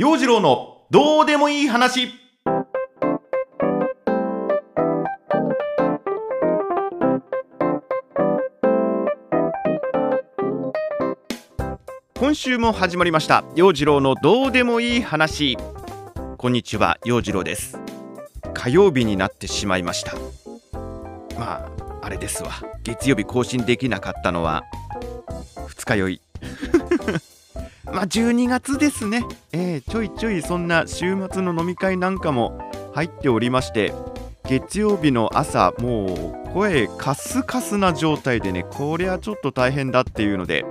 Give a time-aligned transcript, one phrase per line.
[0.00, 2.08] 陽次郎のどうでもいい話。
[12.18, 13.44] 今週も始まりました。
[13.54, 15.58] 陽次郎のどうでもいい話。
[16.38, 17.78] こんにちは陽次郎です。
[18.54, 20.14] 火曜日になってしまいました。
[21.38, 21.68] まあ
[22.00, 22.52] あれですわ。
[22.84, 24.64] 月曜日更新できなかったのは
[25.68, 26.29] 二日酔い。
[27.92, 32.60] まあ12月ですね、えー、ちょいちょいそんな週末の飲み会なんかも
[32.94, 33.92] 入っておりまして
[34.44, 40.64] 月曜日の朝もう声カスカスな状態でねこりゃちょっと大変だっていうので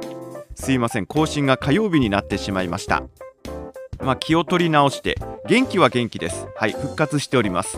[0.55, 3.04] すいません更新が火曜日になってしまいました。
[4.02, 5.16] まあ気を取り直して
[5.48, 6.48] 元気は元気です。
[6.56, 7.78] はい復活しております。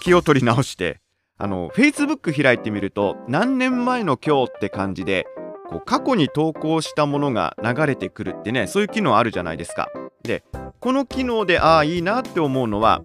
[0.00, 1.00] 気を取り直して
[1.36, 5.26] あの Facebook 開いてみると何年前の今日って感じで
[5.70, 9.88] こう過去に投稿したものが流れてくるってねそういう機能あるじゃないですか。
[10.22, 10.42] で
[10.80, 13.04] この機能でああいいなって思うのは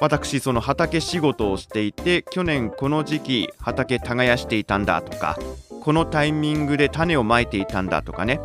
[0.00, 5.38] 私その畑仕事をしていて去年この時期畑耕していたんだとか
[5.80, 8.40] このタイミングで種をまいていたんだとかね。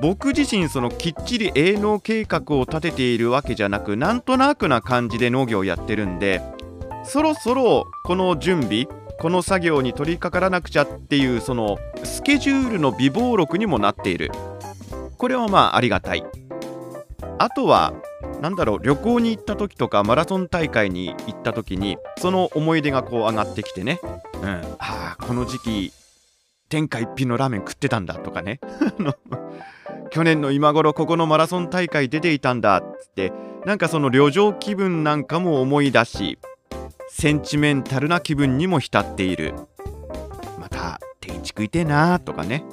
[0.00, 6.42] 僕自身そのきっちり営農計画を立てているわけじゃなくなんとなくな感じで農業をやってるんで
[7.04, 8.88] そろそろこの準備
[9.20, 14.30] この作業に取り掛からなくちゃっていうそのスケジュールの備忘録にもなっている。
[15.18, 16.24] これはまあありがたい。
[17.38, 17.94] あとは
[18.40, 24.00] なんだろう旅行に行った時とかマラソン大会に行った時にその思い出がこう上がってきてね。
[24.42, 24.48] うん。
[24.78, 25.92] ああこの時期
[26.68, 28.60] 天下一品のラーメン食ってたんだとかね。
[30.10, 33.32] 去年の今頃ここのマラソン大会出ていたんだっつって
[33.64, 36.38] なんかその旅情気分なんかも思い出し
[37.08, 39.54] センチメンタルな気分にも浸っている。
[41.22, 42.64] 天一食いてえなとかね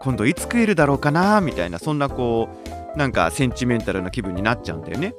[0.00, 2.48] 今度いつ食えるだろうかなみたいなそんなこ
[2.94, 5.14] うなんかセンチメンタルな気分になっちゃうんだよね。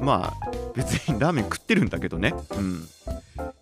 [0.00, 2.34] まあ別にラーメン食ってるんだけどね。
[2.50, 2.86] うん。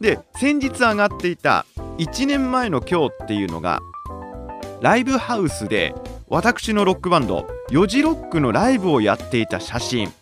[0.01, 1.65] で先日上がっていた
[1.99, 3.81] 1年前の今日っていうのが
[4.81, 5.95] ライブハウスで
[6.29, 10.13] 私のロックバンドヨジロックのライブをやっていた写真。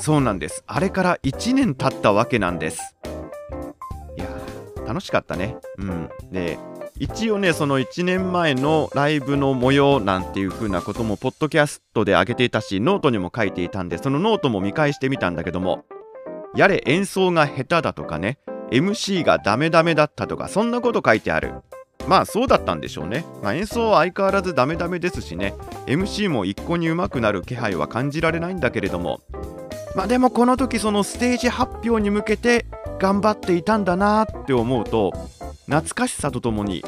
[0.00, 0.64] そうなんです。
[0.66, 2.96] あれから1年経ったわけなんです。
[4.16, 4.26] いや
[4.86, 5.56] 楽しかったね。
[5.78, 6.10] うん。
[6.30, 6.58] で、
[7.00, 15.84] 一応ね、その1年前のライブの模様なんていう風なことも、ポッドキャストで上げていたし、ノートにも書いていたんで、そのノートも見返してみたんだけども、
[16.54, 18.38] やれ演奏が下手だとかね、
[18.70, 21.54] MC がダメダメだったとか、そんなこと書いてある。
[22.06, 23.24] まあそうだったんでしょうね。
[23.42, 25.54] まあ、演奏は相変わらずダメダメですしね、
[25.86, 29.20] MC も一向に上手くなる気配は感じられないんだけれども、
[29.96, 32.66] まあでもこの時そのステージ発表に向けて
[32.98, 35.12] 頑張っていたんだなって思うと
[35.66, 36.84] 懐かしさとともに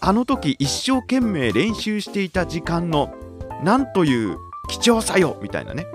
[0.00, 3.14] あの時一生懸命練習していた時間の
[3.62, 4.38] なんという
[4.68, 5.86] 貴重さよみたいなね。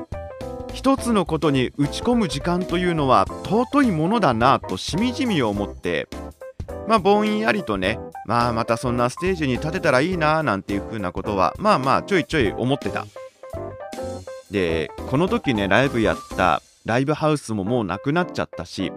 [0.73, 6.07] 一つのことに打ち込む時間というのは尊いものだなとしみじみ思って
[6.87, 13.05] まあぼんやりとねまあまたそんなステージに立てたらいいななんていう風なことはまあまあちょいちょい思ってた。
[14.49, 18.91] でこの時ねライブやったライブハウスももうなくなっちゃったし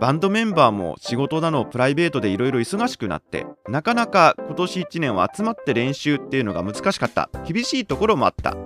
[0.00, 7.28] バンドメンバーも仕事だのプライベートでいろいろ忙しくなってなかなか今年1年は集まって練習っていうのが難しかった。
[7.46, 8.56] 厳しいところもあった。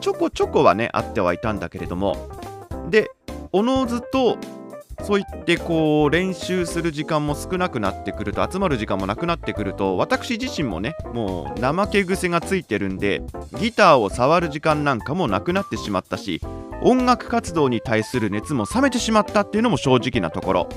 [0.00, 2.28] ちょこちょこはねあってはいたんだけれども。
[2.90, 3.10] で
[3.50, 4.38] おのずと
[5.02, 13.22] そういってこう練習する時間も少なくなってくると集まる時間もなくなってくると私自身もねもう怠け癖がついてるんで
[13.60, 16.40] ギターを触る時間なんかもなくなってしまったし
[16.82, 20.68] 音楽活動に対する熱も冷めてしまったっていうのも正直なところ。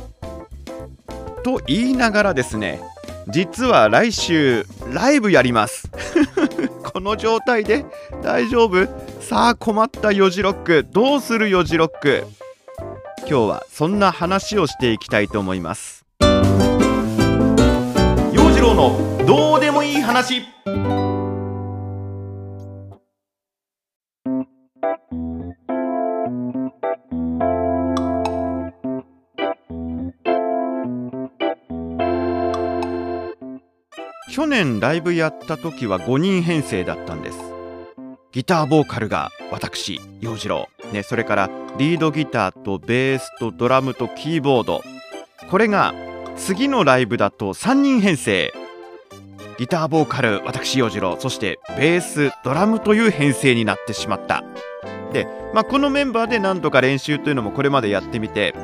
[1.43, 2.79] と言いながらですね
[3.27, 5.89] 実は来週ライブやります。
[6.83, 7.85] この状態で
[8.21, 8.87] 大丈夫？
[9.21, 12.25] さあ困ったヨジロックどうするヨジロック
[13.19, 16.05] 今日はそんな話をしていきたいと思います。
[18.31, 20.43] 陽次郎のどうでもいい話。
[34.31, 37.37] 去年ライブやった時は5人編成だったんです。
[38.31, 40.69] ギターボーカルが私陽次郎。
[40.93, 44.83] ねそれからリードギターとベースとドラムとキーボード。
[45.49, 45.93] これが
[46.37, 48.53] 次のライブだと3人編成。
[49.57, 51.19] ギターボーカル私陽次郎。
[51.19, 54.45] そしてベースドラムという編成になってしまった。
[55.11, 58.55] で、まあ、このメンバーで何とか練習というのもこれまでやってみて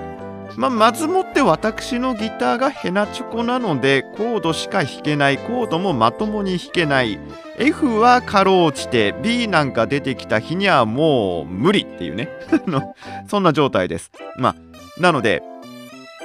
[0.58, 7.20] まあ、まずもって私のギターがヘナチョコなのでコードしか弾けないコードもまともに弾けない。
[7.60, 12.30] F はかろう落ちて B なんか出てきた日にはもう無理っていうね。
[13.30, 14.12] そんな状態です。
[14.38, 14.56] まあ
[15.00, 15.44] なので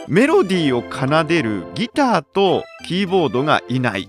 [0.08, 4.08] メロディーを奏でるギターとキーボードがいない。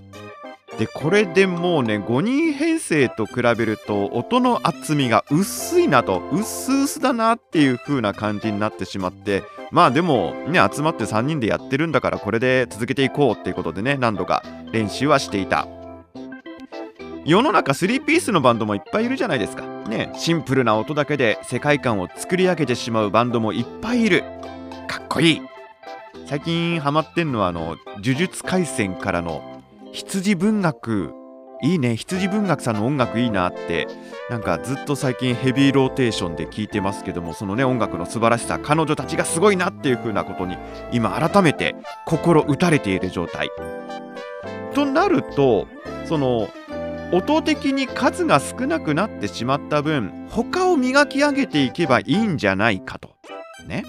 [0.78, 14.42] でこれでもうね5人編成と比べると音の厚みが薄いなと薄々だなっていう風な感じになってしまってまあでもね集まって3人でやってるんだからこれで続けていこうっていうことでね何度か
[14.72, 15.68] 練習はしていた。
[17.24, 19.64] 世の中3ピースのバンドもいっぱいいるじゃないですか。
[19.88, 24.24] ねシンプルな音だけで世界観を作り上げてしまうバンドもいっぱいいる。
[24.88, 25.42] かっこいい。
[26.26, 29.53] 最近ハマってんのはあの呪術廻戦からの
[29.94, 31.12] 羊文学
[31.62, 31.96] いいね。
[31.96, 33.86] 羊文学さんの音楽いいなって
[34.28, 40.56] なんかずっと最近ヘビーローテーションで聴いてますけどもそのね音楽の素晴らしさ彼女たちがすごいなっていう風なことに
[40.90, 41.76] 今改めて
[42.06, 43.50] 心打たれている状態。
[44.74, 45.68] となると
[46.06, 46.48] その
[47.12, 53.14] 音的に数が少なくなってしまった分他を磨き上げていけばいいんじゃないかと。
[53.68, 53.84] ね。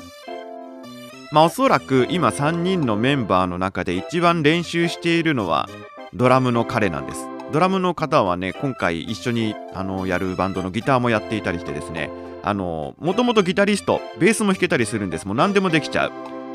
[1.31, 5.67] まあおそらく今3人のメンバーの中で一番練習しているのは
[6.15, 7.27] ドラムの彼なんです。
[7.51, 12.09] ドラムの方はね今回一緒にあのやるバンドのギターもやっていたりしてですね。
[12.41, 15.27] あのもともとギタリストベースも弾けたりするんです。
[15.27, 16.11] もう何でもできちゃう。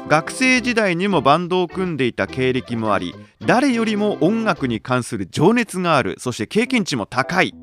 [0.09, 6.17] 学生時代にもバンドを組んでいた経歴もあり誰よりも音楽に関する情熱がある。
[6.19, 7.55] そして経験値も高い。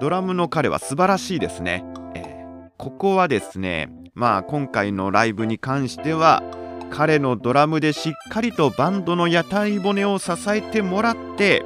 [0.00, 1.84] ドラムの彼は素晴らしいですね、
[2.14, 6.44] えー、ここはですねまあ今回のライブに関しては
[6.90, 11.64] 彼のドラムでしっかりとバンドの屋台骨を支えてもらって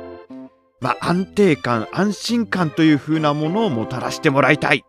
[0.82, 4.84] まあ、安定感安心感という風なものをもたらしてもらいたい。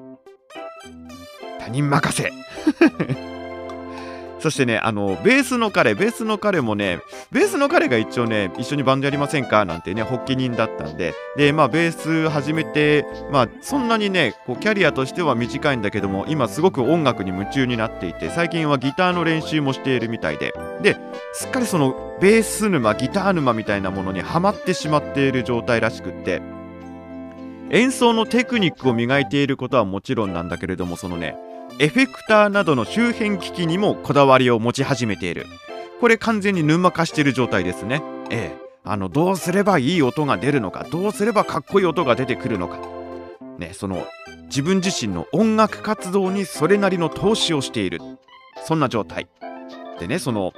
[1.60, 2.34] 他人任せ。
[4.44, 7.00] そしてね、あの、ベースの彼、ベースの彼もね、
[7.32, 9.64] ベースの彼が一応ね、一緒にバンドやりませんか？
[9.64, 20.98] なんてね、発起人だったんで、で、まあ、ベース始めて、まあ、そんなにね、こう、キャリアとしては短いんだけども、今すごく音楽に夢中になっていて、最近はギターの練習もしているみたいで、で、
[21.32, 26.42] すっかりその、ベース沼、ギター沼みたいなものにはまってしまっている状態らしくって、
[27.70, 31.38] 演奏のテクニックを磨いていることはもちろんなんだけれども、そのね、
[31.80, 35.48] エフェクターなどの周辺機器にもこだわりを持ち始めている。
[36.00, 38.04] これ完全に沼化している状態ですね。
[38.30, 38.64] ええ。
[38.84, 42.80] あのどうすればいい音が出るのかどうすればかっこいい音が出てくるのか。
[43.58, 44.06] ねその
[44.46, 48.00] 自分自身の音楽活動にそれなりの投資をしている。
[48.66, 49.28] そんな状態。
[50.00, 50.54] でねその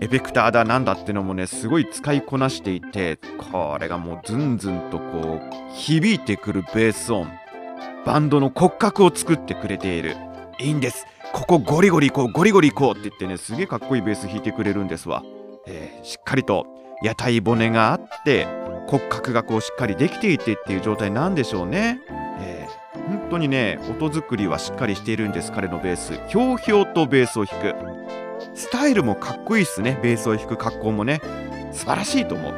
[0.00, 7.28] エフェクターだなんだってのもねすごい使いこなしていてこれがもうズンズンとこう響いてくるベース音。
[8.06, 10.16] バンドの骨格を作ってくれている。
[10.60, 11.06] いいんです。
[11.32, 15.22] ここゴリゴリ行こうゴリゴリ行こうって言ってねすげえかっこいいベース弾いてくれるんですわ、
[15.66, 16.66] えー、しっかりと
[17.02, 18.46] 屋台骨があって
[18.88, 22.00] 骨格がこうしっかりできていてっていう状態なんでしょうね、
[22.40, 26.18] えー、本当にね音作りはしっかりしているんです彼のベース。
[26.28, 27.74] ひょうひょうとベースを弾く。
[28.54, 30.00] スタイルもかっこいいっすね。
[30.02, 31.20] ベースを弾く格好もね。
[31.72, 32.54] 素晴らしいと思う。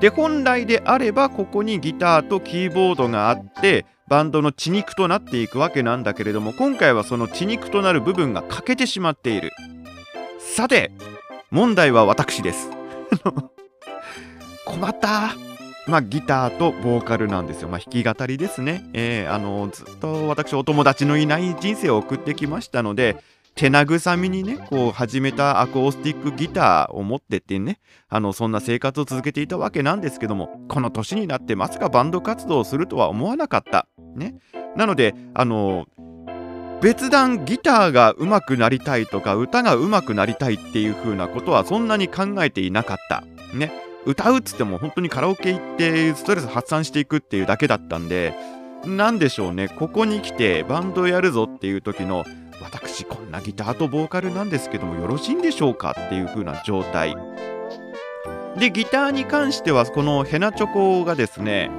[0.00, 9.52] で本来であればここにギターとキーボードがあってバンドの血肉となっていくわけなんだけれども今回はその血肉となる部分が欠けてしまっている。
[10.38, 10.92] さて
[11.50, 12.70] 問題は私です。
[14.64, 15.34] 困った。
[15.86, 17.68] まあギターとボーカルなんですよ。
[17.68, 18.88] まあ弾き語りですね。
[18.92, 23.16] えー、あのずっと私お友達のいない人生を送ってきましたので
[23.56, 33.88] 手慰みにね、こう始めたアコースティックギターを持ってってね、あの、そんな生活を続けていたわけなんですけども、この年になってまさかバンド活動をするとは思わなかった。
[34.14, 34.34] ね。
[34.76, 35.86] なので、あの、
[36.82, 43.24] 別段ギターが上手くなりたいとか歌が上手くなりたいっていう風なことはそんなに考えていなかった。
[43.54, 43.72] ね。
[44.04, 48.34] 歌うっつっても本当にカラオケ行ってストレス発散していくっていうだけだったんで、
[48.84, 52.26] なんでしょうね、ここに来てバンドやるぞっていう時の
[52.60, 57.16] 私こんなギターとボーカルなんですけどもよろしいんでしょうかっていう風な状態
[58.58, 61.70] でギターに関してはこのヘナチョコがですね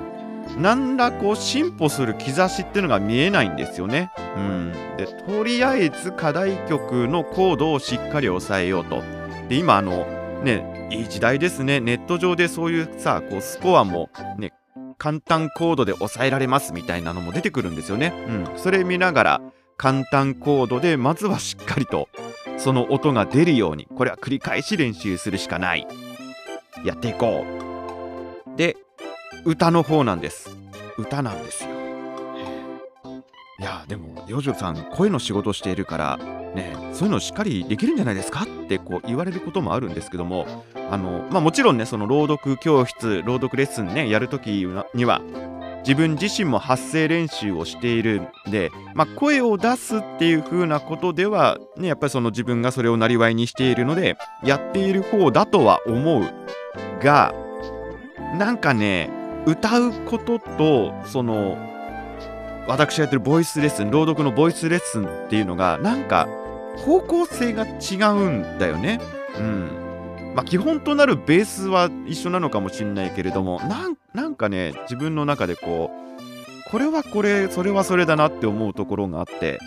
[0.58, 4.12] 何らこう進歩する兆しっていうのが見えないんですよね。
[4.38, 9.04] うん、でとりあえず課題曲のコードをしっかり押さえようと。
[9.50, 10.06] で今あの
[10.44, 14.54] ねいい時代ですねネット上でそういうさこうスコアもね
[14.98, 18.14] 簡単コードで抑えられますみたいなのも出てくるんですよね。
[18.28, 19.42] うん、それ見ながら
[19.78, 22.10] 簡単コードでまずはしっかりと
[22.58, 25.88] その音が出るようにこれは繰り返し練習するしかない。
[26.84, 28.58] やっていこう。
[28.58, 28.76] で
[29.46, 30.50] 歌の方なんです。
[30.98, 31.70] 歌なんですよ。
[33.60, 38.44] いやでも洋次郎さん声の仕事しているからねそういうのしっかりできるんじゃないですか？
[38.44, 44.48] ってこう言われることもあるんですけどもあのまあもちろんねその朗読教室朗読レッスンねやるとき
[44.94, 45.22] には
[45.88, 56.26] 自分自身も発声練習をしているんで、まあ、声を出すっていう風なことでは、ね、やっぱりその自分がそれをなりわいにしているのでやっている方だとは思う
[57.02, 57.34] が
[58.38, 59.10] なんかね
[59.46, 61.58] 歌うこととその
[62.68, 66.28] 私がやってるボイスレッスン朗読のボイスレッスンっていうのがなんか
[66.76, 69.00] 方向性が違うんだよね。
[69.40, 69.87] うん
[70.38, 73.60] まあ、基本となるベースは一緒なのかもしれないけれども
[74.14, 79.58] なんかね自分の中でこうこれはこれそれはそれだなって思うところがあって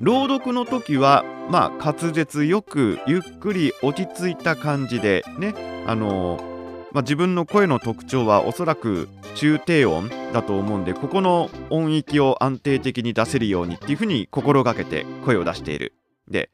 [0.00, 5.54] 朗読の時はまあ滑舌よくゆっくり落ち着いた感じでね
[5.86, 6.54] あのー
[6.92, 15.92] まあ、自分の声の特徴はおそらく中低音だと思うんでここの音域を安定的に出せるようにっていうふうに心がけて声を出している。
[16.28, 16.48] で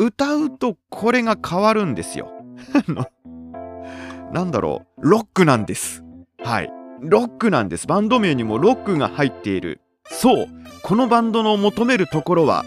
[0.00, 2.32] 歌うとこれが変わるんですよ。
[4.32, 5.06] なんだろう。
[5.06, 6.02] ロックなんです。
[6.42, 6.72] はい。
[7.00, 7.86] ロックなんです。
[7.86, 9.82] バンド名にもロックが入っている。
[10.04, 10.46] そう。
[10.82, 12.64] このバンドの求めるところは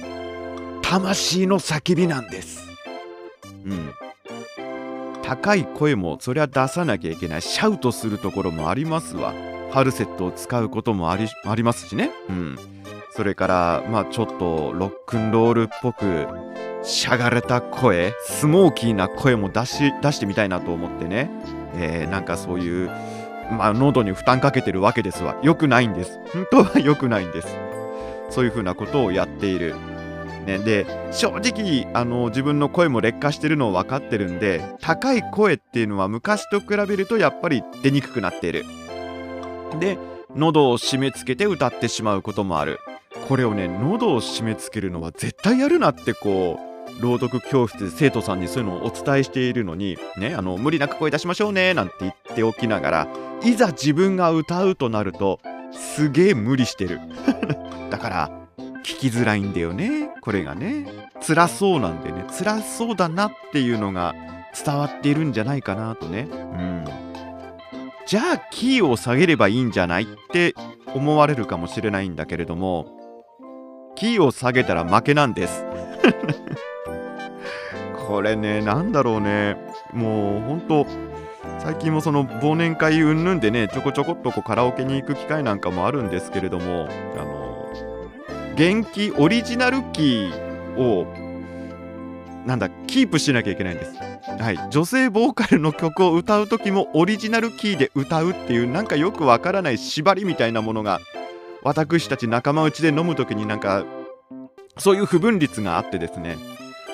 [0.84, 2.68] 魂の叫びなんです。
[3.66, 3.92] うん。
[5.24, 7.42] 高い声もそりゃ出さなきゃいけない。
[7.42, 9.32] シャウトするところもありますわ。
[9.72, 12.12] ファルセットを使うこともありありますしね。
[12.30, 12.56] うん。
[13.16, 16.28] それからまあちょっとロックンロールっぽく
[16.84, 21.30] しゃがれた声スモーキーな声も出し出してみたいなと思ってね、
[21.76, 22.88] えー、なんかそういう
[23.52, 25.38] まあ喉に負担かけてるわけですわ。
[25.44, 26.20] 良くないんです。
[26.34, 27.48] 本当は良くないんです。
[28.30, 29.76] そういうふうなことをやっている。
[30.46, 38.66] ね、で正直あの自分の声も劣化してるのを分かってるんで高い声っていうのは昔と比べるとやっぱり出にくくなっている。
[39.80, 39.98] で
[40.36, 42.80] 喉を締め付けて歌ってしまうこともある。
[43.28, 53.08] これをね喉を締め付けるのは絶対やるなってこう朗読教室で生徒さんにそういうのをお伝えしているのにねあの無理なく声出しましょうねなんて言っておきながら
[53.44, 55.40] いざ自分が歌うとなると
[55.72, 57.00] すげえ無理してる。
[57.90, 58.32] だから
[58.84, 60.86] 聞きづらいんだよねこれがね。
[61.26, 64.14] 辛そうなんでね辛そうだなっていうのが
[64.66, 66.28] 伝わっているんじゃないかなとね。
[66.32, 66.86] うん。
[68.06, 70.54] じゃあキーを下げればいいんじゃないって
[70.94, 73.03] 思われるかもしれないんだけれども
[73.96, 75.66] キーを下げたら負けなんです。
[78.08, 79.58] これねなんだろうね。
[79.92, 80.86] もうほんと
[81.60, 87.70] 最近もその忘年会うんぬんでねちょこちょこっとこうカラオケに行く機会なんかもあるんですけれどもあの
[88.56, 91.08] 元気オリジナルキーを
[92.46, 93.96] なんだキープしなきゃいけないんです。
[94.40, 101.00] はい、女性ボーカルの曲を歌う時もオリジナルキーで歌うっていうなんかよくわからない縛りみたいなものが
[101.64, 103.86] 私たち仲間内で飲む時になんか
[104.78, 106.38] そういう不分率があってですね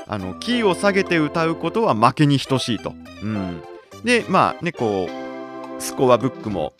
[0.07, 2.93] あのキーを下げて歌うことは負けに等しいと。
[3.21, 3.61] うん、
[4.03, 6.73] でまあねこうスコアブックも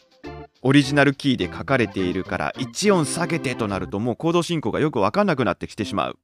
[0.62, 6.20] オリジナルキーで書かれているから1音下げてとなるともうコード進行がよく分かんなくなってきてしまう。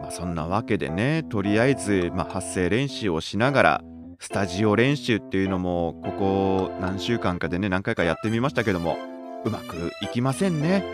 [0.00, 3.84] まあ、そんなわけでねとりあえず、まあ、発声練習をしながら
[4.18, 8.98] スタジオ練習っていうのもここ何週間かでね何回かやってみましたけども
[9.44, 10.84] うまくいきませんね。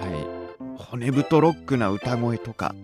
[0.00, 2.74] はい、骨太ロックな歌声とか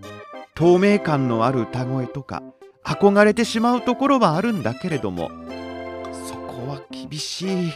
[0.55, 2.43] 透明感のある歌声とか
[2.85, 5.31] 憧れてしまうところはあるんだけれども
[6.29, 7.73] そこは厳しい。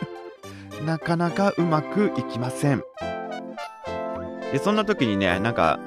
[0.86, 2.82] なかなかうまくいきません。
[4.52, 5.78] でそんな時にねなんか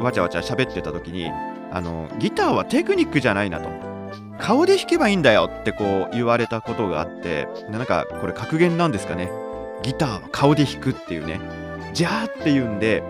[0.00, 1.30] わちゃわちゃ喋ってた時に
[1.72, 3.68] あのギターはテクニックじゃないなと
[4.38, 9.30] 顔で弾けばいいんだよってこう言われたことがあってなんかこれ格言なんですかね
[9.84, 11.38] ギターは顔で弾くっていうね。
[11.92, 13.02] じゃあっていうんで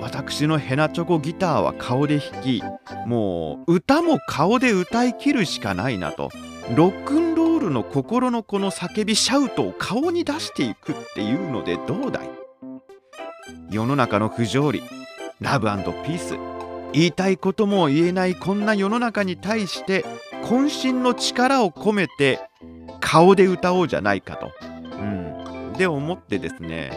[0.00, 2.62] 私のヘナチョコギターは顔で弾き
[3.06, 6.30] もう歌も顔で歌い切るしかないなと。
[6.76, 12.30] ロックンロールの心のこの叫びシャウトを顔に出していくっていうのでどうだい？
[13.70, 14.82] 世の中の不条理。
[15.40, 16.36] ラブピース。
[16.92, 20.04] 言いたいことも言えないこんな世の中に対して
[20.44, 22.40] 渾身の力を込めて
[23.00, 24.52] 顔で歌おうじゃないかと。
[25.76, 26.90] で思ってですね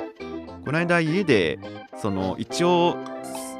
[0.66, 1.60] この間家で
[2.02, 2.96] その一応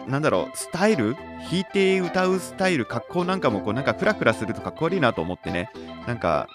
[0.08, 1.16] なんだろうスタイル
[1.50, 5.72] 弾いて歌うスタイル格好なんかもこうなんかフラフラするとかっこ悪いなと思ってね
[6.08, 6.48] なんか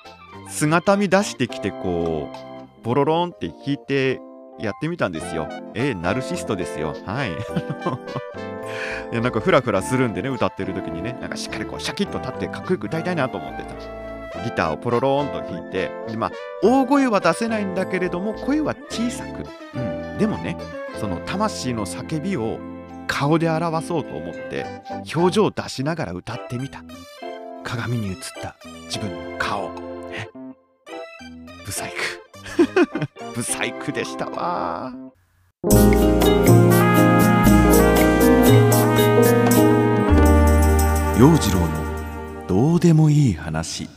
[0.48, 4.20] 姿見出してきてこうボロロンって弾いて
[4.58, 5.48] やってみたんですよ。
[5.74, 6.94] えー、ナルシストですよ。
[7.06, 7.30] はい。
[9.12, 13.93] いやなんかフラフラするんでね歌ってる時にねなんかしっかりこうシャキッと立ってかっこよく歌いたいなと思ってた。
[14.42, 19.44] ギターをポロローンと弾いてでまあ大声は出せないんだけれども声は小さく、
[19.78, 20.56] うん、でもね
[21.00, 22.58] その魂の叫びを
[23.06, 24.66] 顔で表そうと思って
[25.14, 26.82] 表情を出しながら歌ってみた。
[27.64, 29.70] 鏡に映った自分の顔。
[30.10, 30.28] ね
[31.64, 31.96] ブサイク
[33.34, 34.92] ブサイクでしたわ。
[41.18, 43.88] 陽次郎のどうでもいい話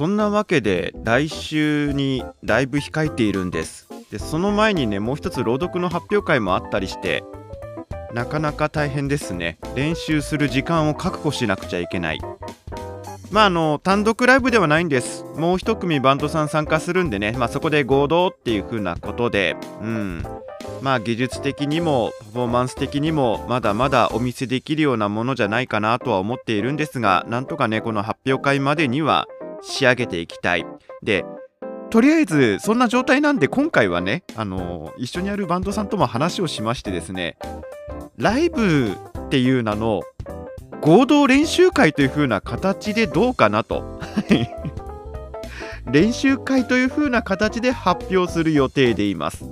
[0.00, 3.86] そんなわけで来週にだいぶ控えているんです。
[4.10, 7.22] でその前にねもう一つ朗読の発表会もあったりして
[8.14, 9.58] なかなか大変ですね。
[9.74, 12.20] 練習する時間を確保しなくちゃいけない。
[13.30, 15.26] まああの単独ライブではないんです。
[15.36, 19.54] もう一組バンドさん参加するんでね、まあ、そこで合同っていう風なことで。
[19.82, 20.24] うん。
[20.80, 29.28] まあ技術的にもパフォーマンス的にもまだまだお見せできるようなものじゃないかなとは思っているんですがなんとかねこの発表会までには
[29.62, 30.66] 仕上げていきたい。
[31.02, 31.24] で
[31.90, 37.36] とりあえずそんな状態なんで今回はねあの一緒にやるバンドさんとも話をしましてですね
[38.16, 40.02] ライブっていう名の
[40.80, 44.00] 合同練習会という風な形でどうかなと。
[45.90, 49.44] 練習会という風な形で発表する予定でいます。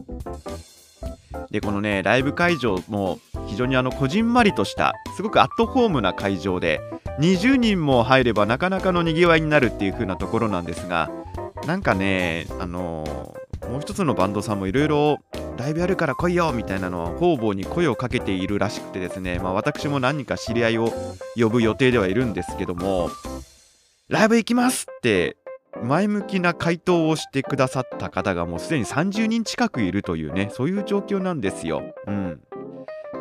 [1.51, 6.81] でこのねライブ会場も非常にあのこじんまりとしたすごくアットホームな会場で
[7.19, 11.11] 20人も入ればなかなかのにぎわいになるっていう風なところなんですが
[11.67, 15.19] なんかねあのー、もう一つのバンドさんもいろいろ
[15.57, 20.93] ライブやるから来いよみたいなのは方々に声をかけているらしくてですね、まあ、私も何か知り合いを
[21.35, 23.11] 呼ぶ予定ではいるんですけども
[24.09, 25.37] ライブ行きますって
[25.83, 31.83] 前向きな回答をしてくださった方がもうすでに30人近くいるというねそういう状況なんですよ。
[32.07, 32.41] うん、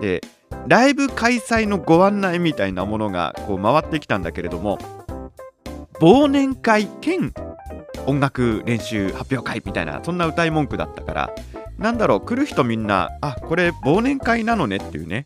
[0.02, 0.22] で
[0.68, 4.78] ライブ開催のご案内みたいなものがこう回ってきたんだけれども
[6.02, 7.34] 忘年会兼
[8.06, 11.36] 音楽練習発表会みたいなそんな歌い文句だったから
[11.78, 15.26] なんだろう来る人みんなあこれ忘年会なのねっていうね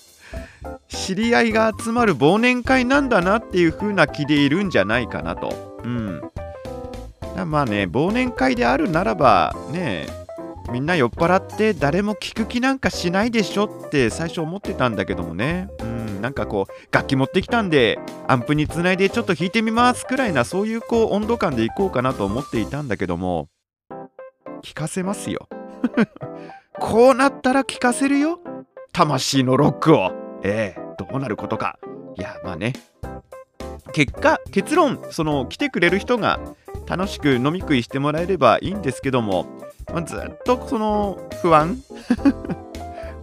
[0.88, 5.80] 知り合いが集まる忘年会なんだなっていう風な気でいるんじゃないかなと。
[5.82, 6.20] うん。
[7.46, 10.06] まあね忘年会であるならばね
[10.72, 15.68] みんな酔っ払って誰も聞く気なんかしないでしょって最初思ってたんだけどもね。
[15.80, 23.48] うんなんかこう楽器持ってきたんでアンプにつないでちょっと弾いてみますくらいなそういうこう温度感でいこうかなと思っていたんだけども
[24.62, 25.48] 聞かせますよ。
[26.80, 28.40] こうなったら聞かせるよ。
[28.92, 30.12] 魂のロックを。
[30.42, 31.78] ええ、どうなることか。
[32.16, 32.72] いやまあね。
[33.92, 36.40] 結果結論その来てくれる人が
[36.86, 39.46] 楽しく飲み食いしてもらえればいいんですけども、
[39.92, 41.78] ま、ずっとその不安。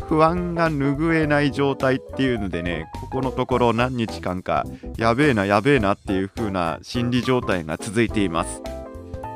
[0.07, 4.65] 不安が拭えない状態っていうのでねここのところ何日間か
[4.97, 8.63] やべえなやべえなっていう風な心理状態が続いています。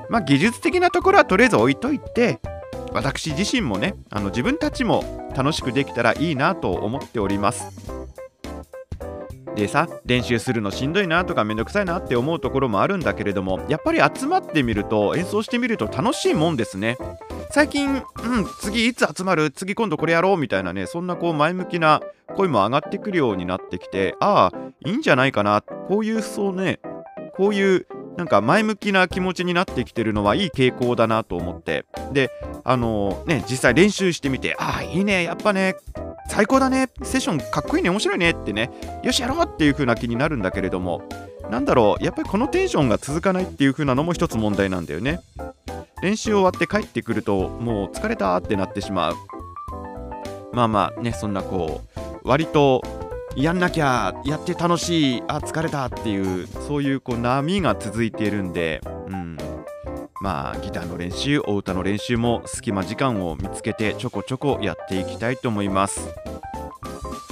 [0.10, 2.40] まあ技術的なところはとりあえず置いといて
[2.92, 8.03] 私自身もねあの自分たちも楽しくできたらいいなと思っております。
[9.56, 16.98] でさ練習するのしんどいなとかめんどくさいなって思うところもあるんだけれどもやっぱり集まってみると演奏してみると楽しいもんですね。
[17.52, 18.02] 最近、うん、
[18.62, 19.52] 次いつ集まる？
[19.52, 20.38] 次今度これやろう？
[20.38, 22.02] みたいなねそんなこう前向きな
[22.36, 25.62] 声も上がってくるようになってきてああいいんじゃないかな。
[25.62, 26.80] こういうそうね
[27.36, 27.88] こういう
[28.18, 31.86] なんか前向きな気持ちになってきてるのはいい傾向だなと思って。
[32.12, 32.32] で
[32.64, 35.76] あのー、ね実際練習してみてああいいねやっぱね。
[36.34, 36.90] 最高だね。
[37.04, 37.92] セッションかっこいいね。
[37.92, 38.32] 面白いね。
[38.32, 38.72] ってね。
[39.04, 41.04] よしやろうっていう風な気になるんだけれども。
[41.52, 42.04] なんだろう。
[42.04, 45.20] やっぱりこのテンションが続かないっていう風なのも一つ問題なんだよね。
[46.02, 49.16] 練習終わって帰ってくるともう疲れたってなってしまう。
[50.54, 52.82] まあまあねそんなこう割と
[53.36, 59.23] やんなきゃやって楽しいあ疲れたっていうそういうこう波が続いているんで、うん、
[60.24, 66.16] まあギターの練習お歌の練習も隙間時間を見つけてちょこちょこやっていきたいと思います。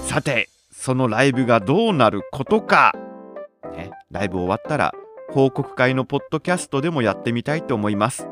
[0.03, 2.93] さてそのライブがどうなることか、
[3.71, 4.93] ね、ライブ終わったら
[5.29, 8.27] 報告会のポッドキャストでもやってみたいと思います。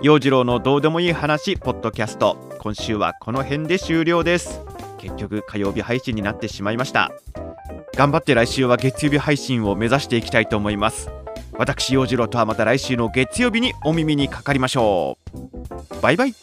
[0.00, 4.62] 陽次郎のどうでもいい話ポッドキャスト今週はこの辺で終了です。
[4.96, 7.12] 結局火曜日配信になってしまいました。
[7.94, 11.10] 頑張って来週は月曜日配信を目指していきたいと思います。
[11.58, 16.00] 私洋次郎とはまた来週の月曜日にお耳にかかりましょう。
[16.02, 16.34] バイバイ。